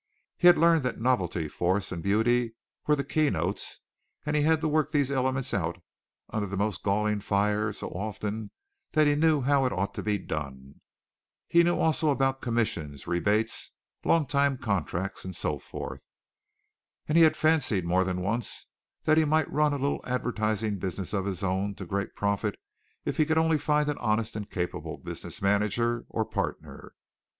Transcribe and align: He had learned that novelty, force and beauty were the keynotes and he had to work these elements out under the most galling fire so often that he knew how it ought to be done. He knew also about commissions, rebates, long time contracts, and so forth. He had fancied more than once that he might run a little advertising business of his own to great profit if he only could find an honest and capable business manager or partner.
He 0.35 0.47
had 0.47 0.57
learned 0.57 0.81
that 0.81 0.99
novelty, 0.99 1.47
force 1.47 1.91
and 1.91 2.01
beauty 2.01 2.55
were 2.87 2.95
the 2.95 3.03
keynotes 3.03 3.81
and 4.25 4.35
he 4.35 4.41
had 4.41 4.59
to 4.61 4.67
work 4.67 4.91
these 4.91 5.11
elements 5.11 5.53
out 5.53 5.77
under 6.31 6.47
the 6.47 6.57
most 6.57 6.81
galling 6.81 7.19
fire 7.19 7.71
so 7.71 7.87
often 7.89 8.49
that 8.93 9.05
he 9.05 9.13
knew 9.13 9.41
how 9.41 9.67
it 9.67 9.71
ought 9.71 9.93
to 9.93 10.01
be 10.01 10.17
done. 10.17 10.81
He 11.47 11.61
knew 11.61 11.77
also 11.77 12.09
about 12.09 12.41
commissions, 12.41 13.05
rebates, 13.05 13.75
long 14.03 14.25
time 14.25 14.57
contracts, 14.57 15.23
and 15.23 15.35
so 15.35 15.59
forth. 15.59 16.03
He 17.05 17.21
had 17.21 17.37
fancied 17.37 17.85
more 17.85 18.03
than 18.03 18.21
once 18.21 18.65
that 19.03 19.17
he 19.19 19.23
might 19.25 19.53
run 19.53 19.71
a 19.71 19.75
little 19.77 20.01
advertising 20.03 20.79
business 20.79 21.13
of 21.13 21.25
his 21.25 21.43
own 21.43 21.75
to 21.75 21.85
great 21.85 22.15
profit 22.15 22.55
if 23.05 23.17
he 23.17 23.33
only 23.35 23.57
could 23.57 23.63
find 23.63 23.87
an 23.87 23.99
honest 23.99 24.35
and 24.35 24.49
capable 24.49 24.97
business 24.97 25.43
manager 25.43 26.05
or 26.09 26.25
partner. 26.25 26.95